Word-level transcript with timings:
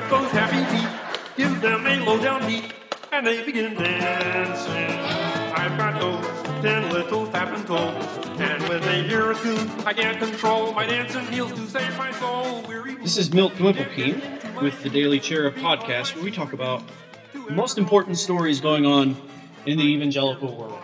got 0.00 0.10
those 0.10 0.30
happy 0.30 0.62
feet. 0.76 0.88
Give 1.38 1.60
them 1.62 1.86
a 1.86 2.04
low 2.04 2.20
down 2.20 2.46
beat, 2.46 2.74
and 3.12 3.26
they 3.26 3.42
begin 3.46 3.74
dancing. 3.74 4.90
I've 5.54 5.78
got 5.78 5.98
those 5.98 6.62
ten 6.62 6.90
little 6.92 7.26
tapping 7.28 7.64
toes, 7.64 8.04
and 8.38 8.62
when 8.68 8.82
they 8.82 9.04
hear 9.04 9.30
a 9.30 9.34
tune, 9.36 9.70
I 9.86 9.94
can't 9.94 10.18
control 10.18 10.72
my 10.72 10.84
dancing 10.84 11.26
heels 11.28 11.52
to 11.52 11.66
save 11.66 11.96
my 11.96 12.12
soul. 12.12 12.62
Weary 12.68 12.96
This 12.96 13.16
is 13.16 13.32
Milt 13.32 13.54
Dwimplepeen 13.54 14.60
with 14.60 14.82
the 14.82 14.90
Daily 14.90 15.18
Cherub 15.18 15.54
podcast, 15.54 16.14
where 16.14 16.24
we 16.24 16.30
talk 16.30 16.52
about 16.52 16.82
the 17.32 17.52
most 17.52 17.78
important 17.78 18.18
stories 18.18 18.60
going 18.60 18.84
on 18.84 19.16
in 19.64 19.78
the 19.78 19.84
evangelical 19.84 20.54
world. 20.54 20.78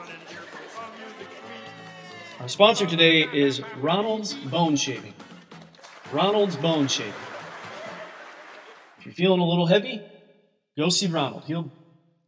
Our 2.40 2.48
sponsor 2.48 2.86
today 2.86 3.28
is 3.30 3.60
Ronald's 3.76 4.32
Bone 4.32 4.76
Shaving. 4.76 5.12
Ronald's 6.12 6.56
Bone 6.56 6.88
Shaving. 6.88 7.12
If 9.02 9.06
you're 9.06 9.14
feeling 9.14 9.40
a 9.40 9.44
little 9.44 9.66
heavy, 9.66 10.00
go 10.78 10.88
see 10.88 11.08
Ronald. 11.08 11.42
He'll 11.46 11.72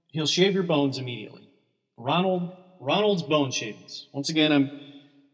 he'll 0.08 0.26
shave 0.26 0.54
your 0.54 0.64
bones 0.64 0.98
immediately. 0.98 1.48
Ronald 1.96 2.50
Ronald's 2.80 3.22
Bone 3.22 3.52
Shavings. 3.52 4.08
Once 4.12 4.28
again, 4.28 4.50
I'm 4.50 4.80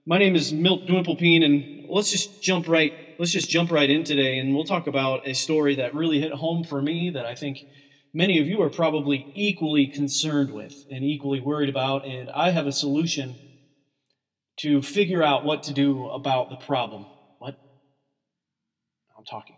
my 0.05 0.19
name 0.19 0.37
is 0.37 0.53
Milt 0.53 0.87
Dwimplepeen, 0.87 1.43
and 1.43 1.89
let's 1.89 2.11
just 2.11 2.43
jump 2.43 2.69
right 2.69 2.93
let's 3.19 3.33
just 3.33 3.49
jump 3.49 3.71
right 3.71 3.89
in 3.89 4.05
today, 4.05 4.39
and 4.39 4.55
we'll 4.55 4.65
talk 4.65 4.87
about 4.87 5.27
a 5.27 5.33
story 5.33 5.77
that 5.77 5.95
really 5.95 6.21
hit 6.21 6.33
home 6.33 6.63
for 6.63 6.83
me 6.83 7.09
that 7.09 7.25
I 7.25 7.35
think 7.35 7.65
many 8.13 8.39
of 8.39 8.47
you 8.47 8.61
are 8.61 8.69
probably 8.69 9.33
equally 9.35 9.87
concerned 9.87 10.53
with 10.53 10.75
and 10.91 11.03
equally 11.03 11.41
worried 11.41 11.71
about, 11.71 12.05
and 12.05 12.29
I 12.29 12.51
have 12.51 12.67
a 12.67 12.73
solution 12.73 13.35
to 14.59 14.83
figure 14.83 15.23
out 15.23 15.43
what 15.43 15.63
to 15.63 15.73
do 15.73 16.07
about 16.11 16.51
the 16.51 16.57
problem. 16.57 17.07
What? 17.39 17.59
I'm 19.17 19.25
talking. 19.25 19.57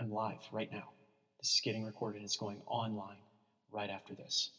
I'm 0.00 0.10
live 0.10 0.38
right 0.50 0.72
now. 0.72 0.84
This 1.40 1.52
is 1.56 1.60
getting 1.62 1.84
recorded. 1.84 2.22
It's 2.22 2.36
going 2.36 2.62
online 2.66 3.18
right 3.70 3.90
after 3.90 4.14
this. 4.14 4.50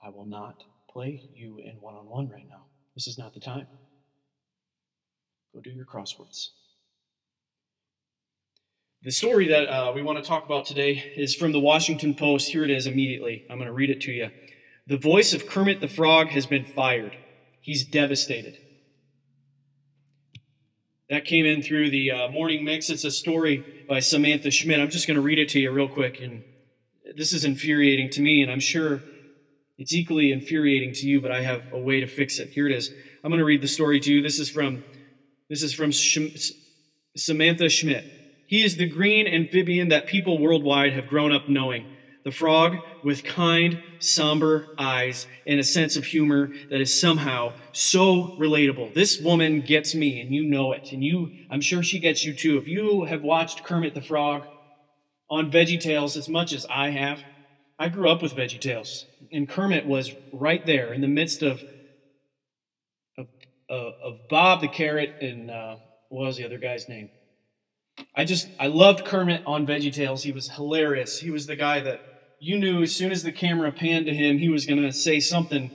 I 0.00 0.10
will 0.10 0.24
not 0.24 0.62
play 0.88 1.20
you 1.34 1.58
in 1.58 1.72
one 1.80 1.96
on 1.96 2.06
one 2.06 2.28
right 2.28 2.46
now. 2.48 2.62
This 2.94 3.08
is 3.08 3.18
not 3.18 3.34
the 3.34 3.40
time. 3.40 3.66
Go 5.52 5.60
do 5.60 5.70
your 5.70 5.84
crosswords. 5.84 6.50
The 9.02 9.10
story 9.10 9.48
that 9.48 9.68
uh, 9.68 9.92
we 9.92 10.02
want 10.02 10.22
to 10.22 10.24
talk 10.24 10.44
about 10.44 10.64
today 10.64 11.12
is 11.16 11.34
from 11.34 11.50
the 11.50 11.58
Washington 11.58 12.14
Post. 12.14 12.50
Here 12.50 12.62
it 12.62 12.70
is 12.70 12.86
immediately. 12.86 13.44
I'm 13.50 13.58
going 13.58 13.66
to 13.66 13.74
read 13.74 13.90
it 13.90 14.00
to 14.02 14.12
you. 14.12 14.30
The 14.86 14.96
voice 14.96 15.34
of 15.34 15.48
Kermit 15.48 15.80
the 15.80 15.88
Frog 15.88 16.28
has 16.28 16.46
been 16.46 16.64
fired. 16.64 17.16
He's 17.60 17.84
devastated. 17.84 18.58
That 21.08 21.24
came 21.24 21.46
in 21.46 21.62
through 21.62 21.90
the 21.90 22.10
uh, 22.10 22.28
morning 22.30 22.64
mix. 22.64 22.90
It's 22.90 23.04
a 23.04 23.12
story 23.12 23.84
by 23.88 24.00
Samantha 24.00 24.50
Schmidt. 24.50 24.80
I'm 24.80 24.90
just 24.90 25.06
going 25.06 25.14
to 25.14 25.20
read 25.20 25.38
it 25.38 25.48
to 25.50 25.60
you 25.60 25.70
real 25.70 25.88
quick. 25.88 26.20
And 26.20 26.42
this 27.16 27.32
is 27.32 27.44
infuriating 27.44 28.10
to 28.10 28.20
me, 28.20 28.42
and 28.42 28.50
I'm 28.50 28.60
sure 28.60 29.02
it's 29.78 29.92
equally 29.92 30.32
infuriating 30.32 30.92
to 30.94 31.06
you, 31.06 31.20
but 31.20 31.30
I 31.30 31.42
have 31.42 31.72
a 31.72 31.78
way 31.78 32.00
to 32.00 32.06
fix 32.06 32.40
it. 32.40 32.48
Here 32.50 32.66
it 32.66 32.74
is. 32.74 32.90
I'm 33.22 33.30
going 33.30 33.38
to 33.38 33.44
read 33.44 33.62
the 33.62 33.68
story 33.68 34.00
to 34.00 34.12
you. 34.12 34.22
This 34.22 34.40
is 34.40 34.50
from 34.50 34.82
this 35.48 35.62
is 35.62 35.72
from 35.72 35.92
Sh- 35.92 36.50
Samantha 37.16 37.68
Schmidt. 37.68 38.04
He 38.48 38.64
is 38.64 38.76
the 38.76 38.88
green 38.88 39.28
amphibian 39.28 39.88
that 39.88 40.06
people 40.06 40.38
worldwide 40.38 40.92
have 40.92 41.06
grown 41.06 41.32
up 41.32 41.48
knowing. 41.48 41.86
The 42.26 42.32
frog 42.32 42.78
with 43.04 43.22
kind, 43.22 43.80
somber 44.00 44.74
eyes 44.76 45.28
and 45.46 45.60
a 45.60 45.62
sense 45.62 45.94
of 45.94 46.06
humor 46.06 46.50
that 46.70 46.80
is 46.80 47.00
somehow 47.00 47.52
so 47.70 48.36
relatable. 48.36 48.94
This 48.94 49.20
woman 49.20 49.60
gets 49.60 49.94
me, 49.94 50.20
and 50.20 50.34
you 50.34 50.42
know 50.42 50.72
it. 50.72 50.90
And 50.90 51.04
you, 51.04 51.30
I'm 51.52 51.60
sure 51.60 51.84
she 51.84 52.00
gets 52.00 52.24
you 52.24 52.34
too. 52.34 52.58
If 52.58 52.66
you 52.66 53.04
have 53.04 53.22
watched 53.22 53.62
Kermit 53.62 53.94
the 53.94 54.02
Frog 54.02 54.42
on 55.30 55.52
VeggieTales 55.52 56.16
as 56.16 56.28
much 56.28 56.52
as 56.52 56.66
I 56.68 56.90
have, 56.90 57.22
I 57.78 57.90
grew 57.90 58.10
up 58.10 58.22
with 58.22 58.34
VeggieTales, 58.34 59.04
and 59.30 59.48
Kermit 59.48 59.86
was 59.86 60.10
right 60.32 60.66
there 60.66 60.92
in 60.92 61.02
the 61.02 61.06
midst 61.06 61.44
of 61.44 61.62
of, 63.16 63.28
of 64.02 64.28
Bob 64.28 64.62
the 64.62 64.68
Carrot 64.68 65.22
and 65.22 65.48
uh, 65.48 65.76
what 66.08 66.26
was 66.26 66.38
the 66.38 66.44
other 66.44 66.58
guy's 66.58 66.88
name? 66.88 67.08
I 68.16 68.24
just 68.24 68.48
I 68.58 68.66
loved 68.66 69.04
Kermit 69.04 69.44
on 69.46 69.64
VeggieTales. 69.64 70.22
He 70.22 70.32
was 70.32 70.50
hilarious. 70.50 71.20
He 71.20 71.30
was 71.30 71.46
the 71.46 71.54
guy 71.54 71.78
that 71.82 72.15
you 72.46 72.56
knew 72.56 72.80
as 72.80 72.94
soon 72.94 73.10
as 73.10 73.24
the 73.24 73.32
camera 73.32 73.72
panned 73.72 74.06
to 74.06 74.14
him, 74.14 74.38
he 74.38 74.48
was 74.48 74.66
going 74.66 74.80
to 74.80 74.92
say 74.92 75.18
something 75.18 75.68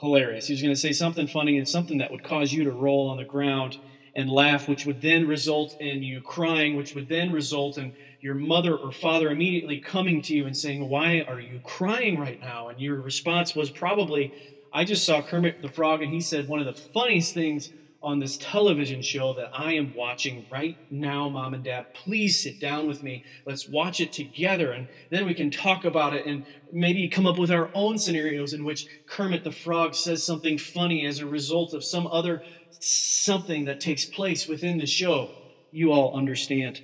hilarious. 0.00 0.48
He 0.48 0.52
was 0.52 0.60
going 0.60 0.74
to 0.74 0.80
say 0.80 0.90
something 0.90 1.28
funny 1.28 1.56
and 1.56 1.68
something 1.68 1.98
that 1.98 2.10
would 2.10 2.24
cause 2.24 2.52
you 2.52 2.64
to 2.64 2.72
roll 2.72 3.08
on 3.08 3.16
the 3.16 3.24
ground 3.24 3.78
and 4.12 4.28
laugh, 4.28 4.68
which 4.68 4.86
would 4.86 5.02
then 5.02 5.28
result 5.28 5.80
in 5.80 6.02
you 6.02 6.20
crying, 6.20 6.76
which 6.76 6.96
would 6.96 7.08
then 7.08 7.30
result 7.30 7.78
in 7.78 7.92
your 8.20 8.34
mother 8.34 8.76
or 8.76 8.90
father 8.90 9.30
immediately 9.30 9.78
coming 9.78 10.20
to 10.22 10.34
you 10.34 10.46
and 10.46 10.56
saying, 10.56 10.88
Why 10.88 11.24
are 11.28 11.38
you 11.38 11.60
crying 11.62 12.18
right 12.18 12.40
now? 12.40 12.68
And 12.68 12.80
your 12.80 13.00
response 13.00 13.54
was 13.54 13.70
probably, 13.70 14.34
I 14.72 14.82
just 14.82 15.04
saw 15.04 15.22
Kermit 15.22 15.62
the 15.62 15.68
Frog, 15.68 16.02
and 16.02 16.12
he 16.12 16.20
said 16.20 16.48
one 16.48 16.58
of 16.58 16.66
the 16.66 16.72
funniest 16.72 17.34
things 17.34 17.70
on 18.04 18.18
this 18.18 18.36
television 18.36 19.02
show 19.02 19.32
that 19.32 19.50
I 19.52 19.72
am 19.72 19.94
watching 19.94 20.44
right 20.52 20.76
now, 20.90 21.28
Mom 21.28 21.54
and 21.54 21.64
Dad. 21.64 21.94
Please 21.94 22.40
sit 22.40 22.60
down 22.60 22.86
with 22.86 23.02
me. 23.02 23.24
Let's 23.46 23.68
watch 23.68 24.00
it 24.00 24.12
together, 24.12 24.72
and 24.72 24.88
then 25.10 25.26
we 25.26 25.34
can 25.34 25.50
talk 25.50 25.84
about 25.84 26.14
it 26.14 26.26
and 26.26 26.44
maybe 26.70 27.08
come 27.08 27.26
up 27.26 27.38
with 27.38 27.50
our 27.50 27.70
own 27.74 27.98
scenarios 27.98 28.52
in 28.52 28.64
which 28.64 28.86
Kermit 29.06 29.42
the 29.42 29.50
Frog 29.50 29.94
says 29.94 30.22
something 30.22 30.58
funny 30.58 31.06
as 31.06 31.18
a 31.18 31.26
result 31.26 31.72
of 31.72 31.82
some 31.82 32.06
other 32.06 32.42
something 32.78 33.64
that 33.64 33.80
takes 33.80 34.04
place 34.04 34.46
within 34.46 34.78
the 34.78 34.86
show. 34.86 35.30
You 35.72 35.90
all 35.92 36.16
understand. 36.16 36.82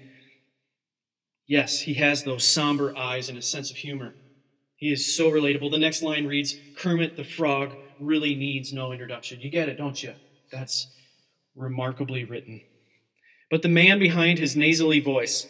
Yes, 1.47 1.81
he 1.81 1.95
has 1.95 2.23
those 2.23 2.47
somber 2.47 2.97
eyes 2.97 3.29
and 3.29 3.37
a 3.37 3.43
sense 3.43 3.71
of 3.71 3.77
humor. 3.77 4.15
He 4.77 4.91
is 4.91 5.15
so 5.15 5.31
relatable. 5.31 5.71
The 5.71 5.79
next 5.79 6.01
line 6.03 6.27
reads 6.27 6.57
Kermit 6.79 7.17
the 7.17 7.25
Frog 7.25 7.73
really 8.01 8.35
needs 8.35 8.73
no 8.73 8.93
introduction. 8.93 9.41
You 9.41 9.51
get 9.51 9.69
it, 9.69 9.77
don't 9.77 10.03
you? 10.03 10.15
That's 10.51 10.87
remarkably 11.55 12.25
written. 12.25 12.63
But 13.51 13.63
the 13.63 13.69
man 13.69 13.99
behind 13.99 14.39
his 14.39 14.57
nasally 14.57 15.01
voice, 15.01 15.47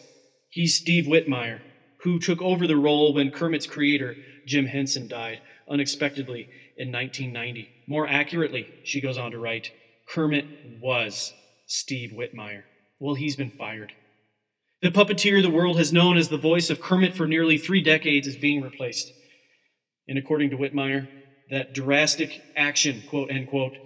he's 0.49 0.75
Steve 0.75 1.05
Whitmire, 1.05 1.61
who 2.03 2.19
took 2.19 2.41
over 2.41 2.65
the 2.65 2.77
role 2.77 3.13
when 3.13 3.31
Kermit's 3.31 3.67
creator, 3.67 4.15
Jim 4.45 4.65
Henson, 4.65 5.07
died 5.07 5.41
unexpectedly 5.69 6.49
in 6.77 6.91
1990. 6.91 7.69
More 7.87 8.07
accurately, 8.07 8.67
she 8.83 9.01
goes 9.01 9.17
on 9.17 9.31
to 9.31 9.37
write, 9.37 9.71
Kermit 10.09 10.45
was 10.81 11.33
Steve 11.67 12.11
Whitmire. 12.11 12.63
Well, 12.99 13.15
he's 13.15 13.35
been 13.35 13.51
fired. 13.51 13.93
The 14.81 14.89
puppeteer 14.89 15.41
the 15.41 15.49
world 15.49 15.77
has 15.77 15.93
known 15.93 16.17
as 16.17 16.29
the 16.29 16.37
voice 16.37 16.71
of 16.71 16.81
Kermit 16.81 17.15
for 17.15 17.27
nearly 17.27 17.57
three 17.57 17.81
decades 17.81 18.27
is 18.27 18.35
being 18.35 18.61
replaced. 18.61 19.13
And 20.07 20.17
according 20.17 20.49
to 20.49 20.57
Whitmire, 20.57 21.07
that 21.51 21.73
drastic 21.73 22.41
action, 22.55 23.03
quote 23.07 23.29
unquote, 23.29 23.77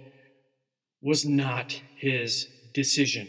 was 1.06 1.24
not 1.24 1.80
his 1.96 2.48
decision. 2.74 3.28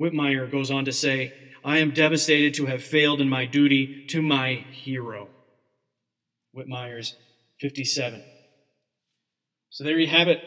Whitmire 0.00 0.50
goes 0.50 0.70
on 0.70 0.86
to 0.86 0.92
say, 0.92 1.30
I 1.62 1.76
am 1.76 1.90
devastated 1.90 2.54
to 2.54 2.64
have 2.64 2.82
failed 2.82 3.20
in 3.20 3.28
my 3.28 3.44
duty 3.44 4.06
to 4.06 4.22
my 4.22 4.64
hero. 4.70 5.28
Whitmire's 6.56 7.14
57. 7.60 8.24
So 9.68 9.84
there 9.84 9.98
you 9.98 10.06
have 10.06 10.26
it. 10.26 10.40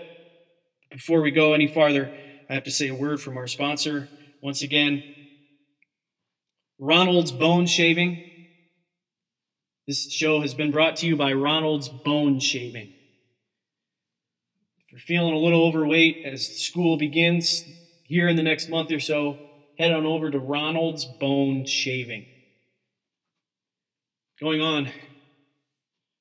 Before 0.90 1.22
we 1.22 1.30
go 1.30 1.54
any 1.54 1.68
farther, 1.68 2.12
I 2.50 2.56
have 2.56 2.64
to 2.64 2.72
say 2.72 2.88
a 2.88 2.96
word 2.96 3.22
from 3.22 3.38
our 3.38 3.46
sponsor. 3.46 4.10
Once 4.42 4.64
again, 4.64 5.04
Ronald's 6.80 7.32
Bone 7.32 7.68
Shaving. 7.68 8.24
This 9.88 10.12
show 10.12 10.42
has 10.42 10.56
been 10.56 10.72
brought 10.72 10.96
to 10.98 11.06
you 11.06 11.16
by 11.16 11.32
Ronald's 11.32 11.90
Bone 11.90 12.40
Shaving. 12.40 12.92
You're 14.96 15.02
feeling 15.02 15.34
a 15.34 15.38
little 15.38 15.66
overweight 15.66 16.24
as 16.26 16.48
school 16.48 16.96
begins 16.96 17.66
here 18.06 18.30
in 18.30 18.38
the 18.38 18.44
next 18.44 18.70
month 18.70 18.94
or 18.94 19.02
so, 19.02 19.38
head 19.78 19.92
on 19.92 20.06
over 20.06 20.32
to 20.32 20.40
Ronald's 20.40 21.04
Bone 21.04 21.66
Shaving. 21.66 22.26
Going 24.40 24.62
on, 24.62 24.88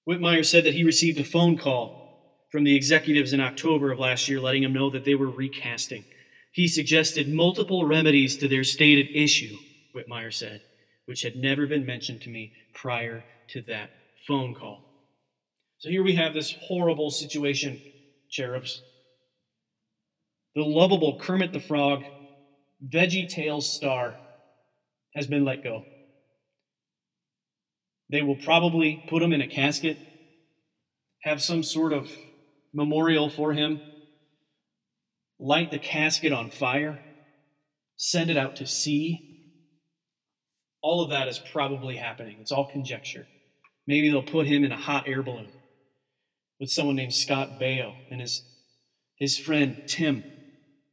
Whitmire 0.09 0.45
said 0.45 0.65
that 0.65 0.75
he 0.75 0.83
received 0.83 1.21
a 1.21 1.25
phone 1.25 1.57
call 1.57 2.43
from 2.51 2.65
the 2.65 2.75
executives 2.75 3.33
in 3.33 3.41
October 3.41 3.93
of 3.93 4.01
last 4.01 4.29
year 4.29 4.41
letting 4.41 4.65
him 4.65 4.73
know 4.73 4.91
that 4.91 5.05
they 5.05 5.15
were 5.15 5.31
recasting. 5.31 6.05
He 6.51 6.67
suggested 6.67 7.33
multiple 7.33 7.87
remedies 7.87 8.37
to 8.39 8.49
their 8.49 8.65
stated 8.65 9.07
issue, 9.15 9.57
Whitmire 9.95 10.35
said, 10.35 10.63
which 11.05 11.23
had 11.23 11.37
never 11.37 11.69
been 11.69 11.87
mentioned 11.87 12.23
to 12.23 12.29
me 12.29 12.53
prior 12.75 13.23
to 13.51 13.63
that 13.69 13.91
phone 14.27 14.53
call. 14.53 14.81
So 15.79 15.91
here 15.91 16.03
we 16.03 16.17
have 16.17 16.35
this 16.35 16.57
horrible 16.63 17.13
situation, 17.13 17.81
cherubs. 18.35 18.83
The 20.55 20.63
lovable 20.63 21.19
Kermit 21.21 21.53
the 21.53 21.61
Frog, 21.61 22.03
Veggie 22.85 23.29
Tales 23.29 23.71
star, 23.71 24.17
has 25.15 25.27
been 25.27 25.45
let 25.45 25.63
go. 25.63 25.85
They 28.11 28.23
will 28.23 28.37
probably 28.37 29.05
put 29.09 29.23
him 29.23 29.33
in 29.33 29.41
a 29.41 29.47
casket, 29.47 29.97
have 31.23 31.41
some 31.41 31.63
sort 31.63 31.93
of 31.93 32.11
memorial 32.73 33.31
for 33.31 33.53
him, 33.53 33.81
light 35.39 35.71
the 35.71 35.79
casket 35.79 36.33
on 36.33 36.51
fire, 36.51 37.01
send 37.97 38.31
it 38.31 38.37
out 38.37 38.57
to 38.57 38.67
sea, 38.67 39.31
All 40.83 41.03
of 41.03 41.11
that 41.11 41.29
is 41.29 41.39
probably 41.39 41.97
happening. 41.97 42.37
It's 42.41 42.53
all 42.53 42.71
conjecture. 42.71 43.27
Maybe 43.87 44.11
they'll 44.11 44.23
put 44.23 44.47
him 44.47 44.65
in 44.65 44.73
a 44.73 44.77
hot 44.77 45.09
air 45.09 45.23
balloon 45.23 45.49
with 46.61 46.71
someone 46.71 46.97
named 46.97 47.15
Scott 47.15 47.61
Baio 47.61 47.95
and 48.11 48.21
his, 48.21 48.43
his 49.17 49.39
friend 49.39 49.83
Tim. 49.87 50.25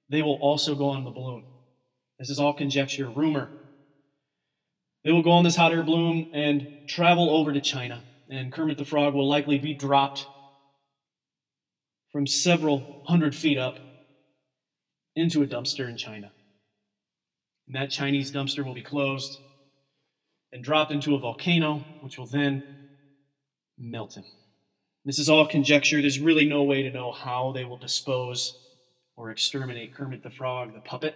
They 0.09 0.21
will 0.21 0.39
also 0.41 0.75
go 0.75 0.89
on 0.89 1.03
the 1.03 1.11
balloon. 1.11 1.45
This 2.19 2.29
is 2.29 2.39
all 2.39 2.53
conjecture, 2.53 3.09
rumor. 3.09 3.49
They 5.03 5.11
will 5.11 5.23
go 5.23 5.31
on 5.31 5.43
this 5.43 5.55
hot 5.55 5.71
air 5.71 5.83
balloon 5.83 6.29
and 6.33 6.87
travel 6.87 7.29
over 7.29 7.51
to 7.53 7.61
China, 7.61 8.03
and 8.29 8.51
Kermit 8.51 8.77
the 8.77 8.85
Frog 8.85 9.13
will 9.13 9.27
likely 9.27 9.57
be 9.57 9.73
dropped 9.73 10.27
from 12.11 12.27
several 12.27 13.03
hundred 13.07 13.33
feet 13.33 13.57
up 13.57 13.77
into 15.15 15.41
a 15.41 15.47
dumpster 15.47 15.89
in 15.89 15.97
China. 15.97 16.31
And 17.67 17.75
that 17.75 17.89
Chinese 17.89 18.31
dumpster 18.31 18.65
will 18.65 18.73
be 18.73 18.81
closed 18.81 19.39
and 20.51 20.63
dropped 20.63 20.91
into 20.91 21.15
a 21.15 21.19
volcano, 21.19 21.83
which 22.01 22.17
will 22.17 22.27
then 22.27 22.63
melt 23.77 24.15
him. 24.15 24.25
This 25.03 25.17
is 25.17 25.29
all 25.29 25.47
conjecture. 25.47 25.99
There's 25.99 26.19
really 26.19 26.45
no 26.45 26.63
way 26.63 26.83
to 26.83 26.91
know 26.91 27.11
how 27.11 27.51
they 27.53 27.65
will 27.65 27.77
dispose 27.77 28.57
or 29.15 29.31
exterminate 29.31 29.95
Kermit 29.95 30.21
the 30.23 30.29
Frog, 30.29 30.73
the 30.73 30.79
puppet, 30.79 31.15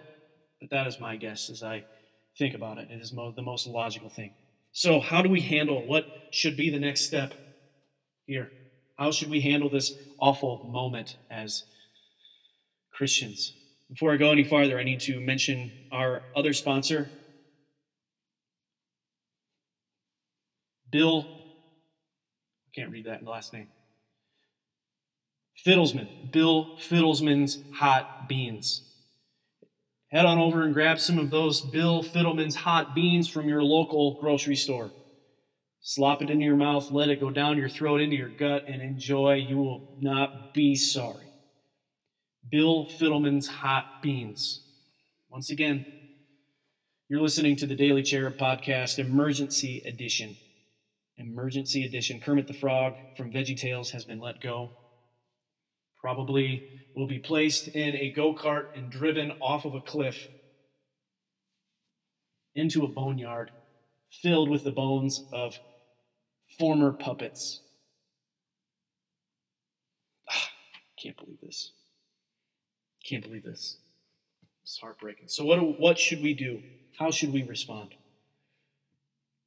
but 0.60 0.70
that 0.70 0.86
is 0.86 0.98
my 0.98 1.16
guess 1.16 1.48
as 1.50 1.62
I 1.62 1.84
think 2.36 2.54
about 2.54 2.78
it. 2.78 2.90
It 2.90 3.00
is 3.00 3.12
mo- 3.12 3.32
the 3.34 3.42
most 3.42 3.66
logical 3.66 4.08
thing. 4.08 4.34
So, 4.72 5.00
how 5.00 5.22
do 5.22 5.30
we 5.30 5.40
handle 5.40 5.86
what 5.86 6.06
should 6.32 6.56
be 6.56 6.68
the 6.68 6.80
next 6.80 7.06
step 7.06 7.32
here? 8.26 8.50
How 8.98 9.12
should 9.12 9.30
we 9.30 9.40
handle 9.40 9.70
this 9.70 9.92
awful 10.18 10.68
moment 10.70 11.16
as 11.30 11.64
Christians? 12.92 13.54
Before 13.88 14.12
I 14.12 14.16
go 14.16 14.32
any 14.32 14.42
farther, 14.44 14.78
I 14.78 14.82
need 14.82 15.00
to 15.00 15.20
mention 15.20 15.70
our 15.92 16.22
other 16.34 16.52
sponsor, 16.52 17.08
Bill. 20.90 21.26
I 21.28 22.70
can't 22.74 22.90
read 22.90 23.06
that 23.06 23.24
last 23.24 23.52
name. 23.52 23.68
Fiddlesman, 25.66 26.30
Bill 26.30 26.76
Fiddlesman's 26.78 27.58
Hot 27.74 28.28
Beans. 28.28 28.82
Head 30.12 30.24
on 30.24 30.38
over 30.38 30.62
and 30.62 30.72
grab 30.72 31.00
some 31.00 31.18
of 31.18 31.30
those 31.30 31.60
Bill 31.60 32.04
Fiddleman's 32.04 32.54
hot 32.54 32.94
beans 32.94 33.28
from 33.28 33.48
your 33.48 33.64
local 33.64 34.20
grocery 34.20 34.54
store. 34.54 34.92
Slop 35.80 36.22
it 36.22 36.30
into 36.30 36.44
your 36.44 36.54
mouth, 36.54 36.92
let 36.92 37.08
it 37.08 37.18
go 37.18 37.30
down 37.30 37.58
your 37.58 37.68
throat, 37.68 38.00
into 38.00 38.14
your 38.14 38.28
gut, 38.28 38.66
and 38.68 38.80
enjoy. 38.80 39.34
You 39.34 39.56
will 39.56 39.96
not 40.00 40.54
be 40.54 40.76
sorry. 40.76 41.26
Bill 42.48 42.86
Fiddleman's 42.86 43.48
Hot 43.48 44.00
Beans. 44.02 44.62
Once 45.28 45.50
again, 45.50 45.84
you're 47.08 47.20
listening 47.20 47.56
to 47.56 47.66
the 47.66 47.74
Daily 47.74 48.04
Cherub 48.04 48.38
Podcast, 48.38 49.00
Emergency 49.00 49.82
Edition. 49.84 50.36
Emergency 51.18 51.84
Edition. 51.84 52.20
Kermit 52.20 52.46
the 52.46 52.54
Frog 52.54 52.94
from 53.16 53.32
Veggie 53.32 53.58
Tales 53.58 53.90
has 53.90 54.04
been 54.04 54.20
let 54.20 54.40
go. 54.40 54.70
Probably 56.06 56.62
will 56.94 57.08
be 57.08 57.18
placed 57.18 57.66
in 57.66 57.96
a 57.96 58.12
go 58.12 58.32
kart 58.32 58.66
and 58.76 58.88
driven 58.88 59.32
off 59.40 59.64
of 59.64 59.74
a 59.74 59.80
cliff 59.80 60.28
into 62.54 62.84
a 62.84 62.88
boneyard 62.88 63.50
filled 64.22 64.48
with 64.48 64.62
the 64.62 64.70
bones 64.70 65.24
of 65.32 65.58
former 66.60 66.92
puppets. 66.92 67.60
Ah, 70.30 70.50
can't 71.02 71.16
believe 71.16 71.40
this. 71.42 71.72
Can't 73.04 73.24
believe 73.24 73.42
this. 73.42 73.78
It's 74.62 74.78
heartbreaking. 74.78 75.26
So, 75.26 75.44
what, 75.44 75.80
what 75.80 75.98
should 75.98 76.22
we 76.22 76.34
do? 76.34 76.62
How 77.00 77.10
should 77.10 77.32
we 77.32 77.42
respond? 77.42 77.96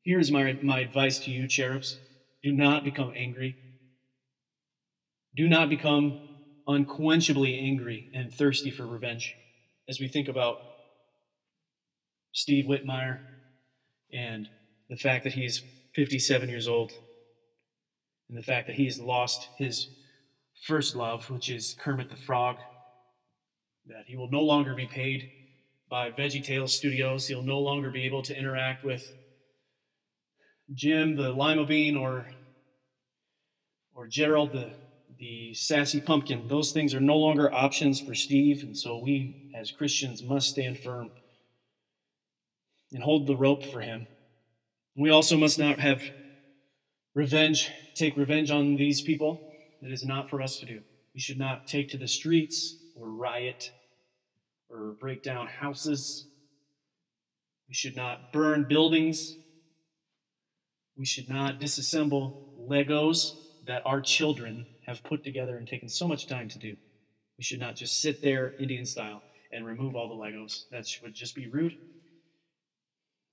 Here's 0.04 0.30
my, 0.30 0.60
my 0.62 0.80
advice 0.80 1.20
to 1.20 1.32
you, 1.32 1.48
cherubs 1.48 2.00
do 2.44 2.52
not 2.52 2.84
become 2.84 3.14
angry. 3.16 3.56
Do 5.38 5.48
not 5.48 5.70
become 5.70 6.26
unquenchably 6.70 7.60
angry 7.60 8.12
and 8.14 8.32
thirsty 8.32 8.70
for 8.70 8.86
revenge. 8.86 9.36
As 9.90 10.00
we 10.00 10.08
think 10.08 10.28
about 10.28 10.58
Steve 12.32 12.66
Whitmire 12.66 13.22
and 14.14 14.48
the 14.88 14.96
fact 14.96 15.24
that 15.24 15.34
he's 15.34 15.64
57 15.96 16.48
years 16.48 16.68
old, 16.68 16.92
and 18.30 18.38
the 18.38 18.44
fact 18.44 18.68
that 18.68 18.76
he's 18.76 19.00
lost 19.00 19.50
his 19.58 19.88
first 20.68 20.96
love, 20.96 21.28
which 21.32 21.50
is 21.50 21.76
Kermit 21.80 22.12
the 22.12 22.16
Frog, 22.16 22.58
that 23.88 24.06
he 24.06 24.16
will 24.16 24.30
no 24.30 24.42
longer 24.42 24.76
be 24.76 24.86
paid 24.86 25.32
by 25.90 26.12
VeggieTales 26.12 26.70
Studios. 26.70 27.28
He'll 27.28 27.42
no 27.42 27.58
longer 27.58 27.90
be 27.90 28.04
able 28.04 28.22
to 28.22 28.38
interact 28.38 28.86
with 28.86 29.12
Jim 30.72 31.16
the 31.16 31.32
lima 31.32 31.66
bean 31.66 31.98
or 31.98 32.28
or 33.96 34.06
Gerald 34.06 34.54
the 34.54 34.72
the 35.20 35.54
sassy 35.54 36.00
pumpkin. 36.00 36.48
Those 36.48 36.72
things 36.72 36.96
are 36.96 37.02
no 37.02 37.18
longer 37.18 37.54
options 37.54 38.00
for 38.00 38.16
Steve, 38.16 38.64
and 38.64 38.76
so 38.76 38.98
we 38.98 39.52
as 39.54 39.70
Christians 39.70 40.24
must 40.24 40.50
stand 40.50 40.80
firm 40.80 41.12
and 42.94 43.04
hold 43.04 43.28
the 43.28 43.36
rope 43.36 43.64
for 43.66 43.82
him. 43.82 44.08
We 44.96 45.10
also 45.10 45.38
must 45.38 45.60
not 45.60 45.80
have 45.80 46.02
revenge, 47.14 47.70
take 47.96 48.16
revenge 48.16 48.50
on 48.50 48.78
these 48.78 49.02
people. 49.02 49.42
That 49.82 49.92
is 49.92 50.06
not 50.06 50.30
for 50.30 50.42
us 50.42 50.60
to 50.60 50.66
do. 50.66 50.82
We 51.14 51.20
should 51.20 51.38
not 51.38 51.68
take 51.68 51.90
to 51.90 51.98
the 51.98 52.08
streets 52.08 52.76
or 52.96 53.10
riot 53.10 53.72
or 54.70 54.96
break 55.00 55.22
down 55.22 55.48
houses. 55.48 56.26
We 57.68 57.74
should 57.74 57.96
not 57.96 58.32
burn 58.32 58.66
buildings. 58.68 59.36
We 60.98 61.06
should 61.06 61.30
not 61.30 61.60
disassemble 61.60 62.68
Legos 62.68 63.36
that 63.70 63.86
our 63.86 64.02
children 64.02 64.66
have 64.88 65.04
put 65.04 65.24
together 65.24 65.56
and 65.56 65.68
taken 65.68 65.88
so 65.88 66.08
much 66.08 66.26
time 66.26 66.50
to 66.50 66.58
do. 66.58 66.76
We 67.38 67.44
should 67.44 67.60
not 67.60 67.76
just 67.76 68.02
sit 68.02 68.20
there 68.20 68.56
Indian 68.60 68.84
style 68.84 69.22
and 69.52 69.64
remove 69.64 69.96
all 69.96 70.10
the 70.10 70.16
Legos. 70.16 70.64
That 70.72 70.88
would 71.04 71.14
just 71.14 71.36
be 71.36 71.48
rude. 71.48 71.78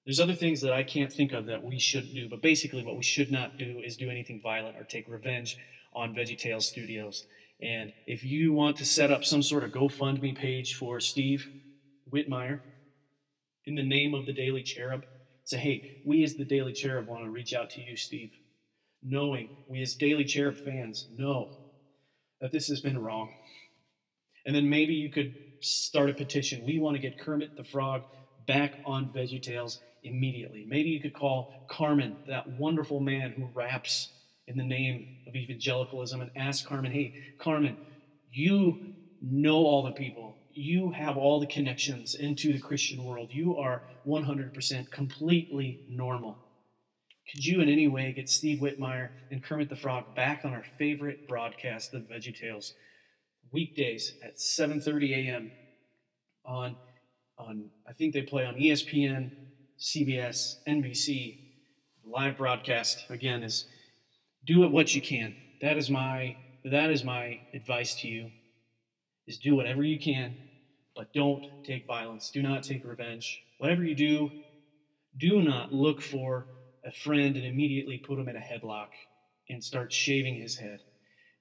There's 0.04 0.20
other 0.20 0.34
things 0.34 0.60
that 0.60 0.74
I 0.74 0.82
can't 0.82 1.10
think 1.10 1.32
of 1.32 1.46
that 1.46 1.64
we 1.64 1.78
shouldn't 1.78 2.14
do, 2.14 2.28
but 2.28 2.42
basically, 2.42 2.84
what 2.84 2.98
we 2.98 3.02
should 3.02 3.32
not 3.32 3.56
do 3.56 3.80
is 3.82 3.96
do 3.96 4.10
anything 4.10 4.42
violent 4.42 4.76
or 4.76 4.84
take 4.84 5.08
revenge 5.08 5.56
on 5.94 6.14
VeggieTales 6.14 6.64
Studios. 6.64 7.24
And 7.62 7.94
if 8.06 8.22
you 8.22 8.52
want 8.52 8.76
to 8.76 8.84
set 8.84 9.10
up 9.10 9.24
some 9.24 9.42
sort 9.42 9.64
of 9.64 9.70
GoFundMe 9.70 10.36
page 10.36 10.74
for 10.74 11.00
Steve 11.00 11.48
Whitmire 12.12 12.60
in 13.64 13.74
the 13.74 13.82
name 13.82 14.12
of 14.12 14.26
the 14.26 14.34
Daily 14.34 14.62
Cherub, 14.62 15.06
say, 15.44 15.56
hey, 15.56 16.02
we 16.04 16.22
as 16.22 16.34
the 16.34 16.44
Daily 16.44 16.74
Cherub 16.74 17.06
want 17.06 17.24
to 17.24 17.30
reach 17.30 17.54
out 17.54 17.70
to 17.70 17.80
you, 17.80 17.96
Steve, 17.96 18.32
knowing 19.06 19.48
we 19.68 19.80
as 19.82 19.94
Daily 19.94 20.24
Cherub 20.24 20.56
fans 20.56 21.06
know 21.16 21.56
that 22.40 22.52
this 22.52 22.66
has 22.68 22.80
been 22.80 22.98
wrong. 22.98 23.32
And 24.44 24.54
then 24.54 24.68
maybe 24.68 24.94
you 24.94 25.10
could 25.10 25.34
start 25.60 26.10
a 26.10 26.14
petition. 26.14 26.64
We 26.66 26.78
want 26.78 26.96
to 26.96 27.02
get 27.02 27.18
Kermit 27.18 27.56
the 27.56 27.64
Frog 27.64 28.02
back 28.46 28.74
on 28.84 29.08
VeggieTales 29.08 29.78
immediately. 30.02 30.64
Maybe 30.68 30.90
you 30.90 31.00
could 31.00 31.14
call 31.14 31.66
Carmen, 31.68 32.16
that 32.28 32.48
wonderful 32.58 33.00
man 33.00 33.32
who 33.32 33.48
raps 33.54 34.10
in 34.46 34.56
the 34.56 34.64
name 34.64 35.16
of 35.26 35.34
evangelicalism, 35.34 36.20
and 36.20 36.30
ask 36.36 36.64
Carmen, 36.64 36.92
hey, 36.92 37.14
Carmen, 37.38 37.76
you 38.30 38.94
know 39.20 39.56
all 39.56 39.82
the 39.82 39.92
people. 39.92 40.36
You 40.52 40.92
have 40.92 41.16
all 41.16 41.40
the 41.40 41.46
connections 41.46 42.14
into 42.14 42.52
the 42.52 42.60
Christian 42.60 43.02
world. 43.04 43.30
You 43.32 43.56
are 43.56 43.82
100% 44.06 44.90
completely 44.90 45.80
normal. 45.88 46.38
Could 47.30 47.44
you 47.44 47.60
in 47.60 47.68
any 47.68 47.88
way 47.88 48.12
get 48.12 48.28
Steve 48.28 48.60
Whitmire 48.60 49.10
and 49.30 49.42
Kermit 49.42 49.68
the 49.68 49.76
Frog 49.76 50.14
back 50.14 50.44
on 50.44 50.52
our 50.52 50.64
favorite 50.78 51.26
broadcast 51.26 51.92
of 51.92 52.02
VeggieTales? 52.02 52.72
Weekdays 53.52 54.14
at 54.22 54.36
7:30 54.36 55.28
a.m. 55.28 55.52
on 56.44 56.76
on 57.38 57.70
I 57.88 57.92
think 57.92 58.14
they 58.14 58.22
play 58.22 58.44
on 58.44 58.54
ESPN, 58.54 59.30
CBS, 59.78 60.56
NBC. 60.66 61.40
Live 62.04 62.36
broadcast 62.36 63.04
again 63.10 63.42
is 63.42 63.66
do 64.44 64.62
it 64.64 64.70
what 64.70 64.94
you 64.94 65.02
can. 65.02 65.34
That 65.60 65.76
is 65.76 65.90
my 65.90 66.36
that 66.64 66.90
is 66.90 67.02
my 67.02 67.40
advice 67.52 67.96
to 68.02 68.08
you. 68.08 68.30
Is 69.26 69.38
do 69.38 69.56
whatever 69.56 69.82
you 69.82 69.98
can, 69.98 70.36
but 70.94 71.12
don't 71.12 71.64
take 71.64 71.86
violence. 71.86 72.30
Do 72.30 72.42
not 72.42 72.62
take 72.62 72.84
revenge. 72.84 73.42
Whatever 73.58 73.82
you 73.82 73.96
do, 73.96 74.30
do 75.16 75.42
not 75.42 75.72
look 75.72 76.00
for 76.00 76.46
a 76.86 76.92
friend 76.92 77.36
and 77.36 77.44
immediately 77.44 77.98
put 77.98 78.18
him 78.18 78.28
in 78.28 78.36
a 78.36 78.40
headlock 78.40 78.88
and 79.48 79.62
start 79.62 79.92
shaving 79.92 80.36
his 80.36 80.56
head 80.56 80.80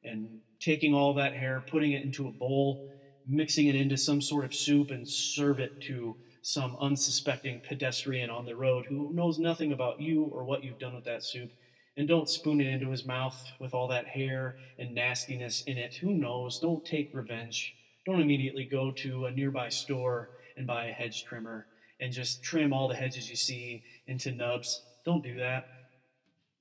and 0.03 0.39
taking 0.59 0.93
all 0.93 1.13
that 1.13 1.33
hair, 1.33 1.63
putting 1.69 1.93
it 1.93 2.03
into 2.03 2.27
a 2.27 2.31
bowl, 2.31 2.91
mixing 3.27 3.67
it 3.67 3.75
into 3.75 3.97
some 3.97 4.21
sort 4.21 4.45
of 4.45 4.53
soup, 4.53 4.91
and 4.91 5.07
serve 5.07 5.59
it 5.59 5.81
to 5.81 6.15
some 6.41 6.77
unsuspecting 6.79 7.61
pedestrian 7.67 8.29
on 8.29 8.45
the 8.45 8.55
road 8.55 8.85
who 8.85 9.11
knows 9.13 9.39
nothing 9.39 9.71
about 9.71 9.99
you 9.99 10.25
or 10.25 10.43
what 10.43 10.63
you've 10.63 10.79
done 10.79 10.93
with 10.93 11.05
that 11.05 11.23
soup. 11.23 11.51
And 11.97 12.07
don't 12.07 12.29
spoon 12.29 12.61
it 12.61 12.67
into 12.67 12.91
his 12.91 13.05
mouth 13.05 13.51
with 13.59 13.73
all 13.73 13.87
that 13.87 14.05
hair 14.05 14.57
and 14.77 14.93
nastiness 14.93 15.63
in 15.65 15.77
it. 15.77 15.95
Who 15.95 16.13
knows? 16.13 16.59
Don't 16.59 16.85
take 16.85 17.15
revenge. 17.15 17.73
Don't 18.05 18.21
immediately 18.21 18.65
go 18.65 18.91
to 18.91 19.25
a 19.25 19.31
nearby 19.31 19.69
store 19.69 20.29
and 20.57 20.67
buy 20.67 20.85
a 20.85 20.91
hedge 20.91 21.23
trimmer 21.23 21.67
and 21.99 22.11
just 22.11 22.43
trim 22.43 22.73
all 22.73 22.87
the 22.87 22.95
hedges 22.95 23.29
you 23.29 23.35
see 23.35 23.83
into 24.07 24.31
nubs. 24.31 24.81
Don't 25.05 25.23
do 25.23 25.35
that. 25.35 25.67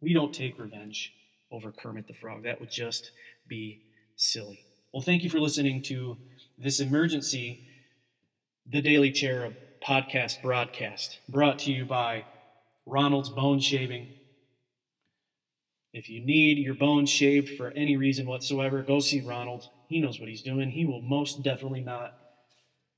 We 0.00 0.12
don't 0.12 0.34
take 0.34 0.58
revenge 0.58 1.12
over 1.50 1.72
Kermit 1.72 2.06
the 2.06 2.12
Frog. 2.12 2.42
That 2.42 2.60
would 2.60 2.70
just 2.70 3.10
be 3.48 3.82
silly. 4.16 4.60
Well, 4.92 5.02
thank 5.02 5.22
you 5.22 5.30
for 5.30 5.40
listening 5.40 5.82
to 5.84 6.18
this 6.58 6.78
emergency, 6.78 7.66
The 8.70 8.82
Daily 8.82 9.12
Cherub 9.12 9.54
podcast 9.82 10.42
broadcast, 10.42 11.20
brought 11.28 11.58
to 11.60 11.72
you 11.72 11.86
by 11.86 12.24
Ronald's 12.86 13.30
Bone 13.30 13.60
Shaving. 13.60 14.08
If 15.94 16.10
you 16.10 16.24
need 16.24 16.58
your 16.58 16.74
bones 16.74 17.08
shaved 17.08 17.56
for 17.56 17.70
any 17.70 17.96
reason 17.96 18.26
whatsoever, 18.26 18.82
go 18.82 19.00
see 19.00 19.20
Ronald. 19.20 19.68
He 19.88 20.00
knows 20.00 20.20
what 20.20 20.28
he's 20.28 20.42
doing. 20.42 20.70
He 20.70 20.84
will 20.84 21.00
most 21.00 21.42
definitely 21.42 21.82
not 21.82 22.14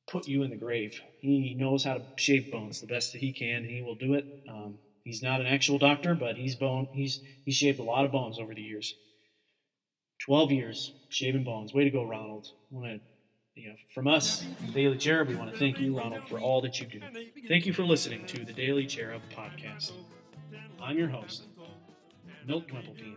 put 0.09 0.27
you 0.27 0.43
in 0.43 0.51
the 0.51 0.57
grave. 0.57 1.01
He 1.21 1.55
knows 1.55 1.85
how 1.85 1.95
to 1.95 2.03
shave 2.17 2.51
bones 2.51 2.81
the 2.81 2.87
best 2.87 3.13
that 3.13 3.21
he 3.21 3.33
can, 3.33 3.65
and 3.65 3.71
he 3.71 3.83
will 3.83 3.97
do 3.97 4.15
it. 4.15 4.25
Um, 4.49 4.79
he's 5.07 5.23
not 5.23 5.41
an 5.41 5.47
actual 5.47 5.79
doctor, 5.79 6.15
but 6.15 6.37
he's 6.37 6.57
bone. 6.57 6.89
He's 6.93 7.21
he's 7.45 7.55
shaved 7.55 7.79
a 7.79 7.83
lot 7.83 8.05
of 8.05 8.13
bones 8.13 8.39
over 8.39 8.53
the 8.53 8.61
years. 8.61 8.95
Twelve 10.19 10.51
years 10.51 10.93
shaving 11.09 11.45
bones. 11.45 11.73
Way 11.73 11.85
to 11.85 11.91
go, 11.91 12.05
Ronald. 12.05 12.49
Want 12.71 12.87
to, 12.87 13.01
you 13.61 13.69
know, 13.69 13.77
from 13.95 14.09
us, 14.09 14.45
Daily 14.75 14.99
Cherub, 14.99 15.29
we 15.29 15.37
want 15.37 15.53
to 15.53 15.59
thank 15.59 15.79
you, 15.79 15.97
Ronald, 15.97 16.29
for 16.29 16.39
all 16.39 16.61
that 16.63 16.81
you 16.81 16.87
do. 16.87 17.01
Thank 17.49 17.65
you 17.65 17.73
for 17.73 17.85
listening 17.85 18.27
to 18.27 18.45
the 18.45 18.53
Daily 18.53 18.87
Cherub 18.87 19.23
podcast. 19.35 19.93
I'm 20.83 20.99
your 20.99 21.09
host, 21.09 21.45
Milt 22.47 22.67
Knuppelbean. 22.69 23.17